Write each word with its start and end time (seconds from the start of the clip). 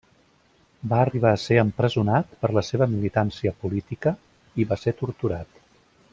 Va 0.93 1.01
arribar 1.01 1.33
a 1.35 1.41
ser 1.41 1.59
empresonat 1.63 2.33
per 2.45 2.51
la 2.59 2.65
seva 2.71 2.89
militància 2.95 3.53
política 3.67 4.15
i 4.65 4.69
va 4.73 4.79
ser 4.87 4.95
torturat. 5.05 5.55